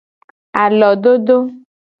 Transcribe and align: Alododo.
Alododo. 0.63 1.37